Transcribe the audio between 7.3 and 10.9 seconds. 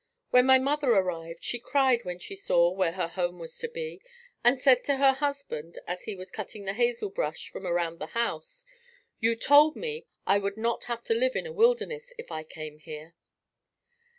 from around the house, "You told me I would not